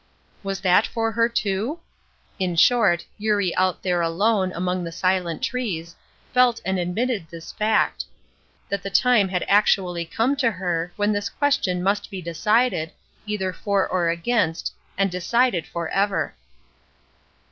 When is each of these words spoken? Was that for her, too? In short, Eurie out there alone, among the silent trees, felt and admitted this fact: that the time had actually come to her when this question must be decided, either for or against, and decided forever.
Was 0.41 0.61
that 0.61 0.87
for 0.87 1.11
her, 1.11 1.29
too? 1.29 1.79
In 2.39 2.55
short, 2.55 3.05
Eurie 3.19 3.55
out 3.55 3.83
there 3.83 4.01
alone, 4.01 4.51
among 4.53 4.83
the 4.83 4.91
silent 4.91 5.43
trees, 5.43 5.95
felt 6.33 6.59
and 6.65 6.79
admitted 6.79 7.27
this 7.29 7.51
fact: 7.51 8.05
that 8.67 8.81
the 8.81 8.89
time 8.89 9.27
had 9.29 9.45
actually 9.47 10.05
come 10.05 10.35
to 10.37 10.49
her 10.49 10.91
when 10.95 11.11
this 11.11 11.29
question 11.29 11.83
must 11.83 12.09
be 12.09 12.19
decided, 12.19 12.91
either 13.27 13.53
for 13.53 13.87
or 13.87 14.09
against, 14.09 14.73
and 14.97 15.11
decided 15.11 15.67
forever. 15.67 16.33